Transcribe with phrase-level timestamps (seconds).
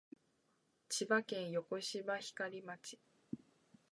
[0.89, 2.99] 千葉県横芝光町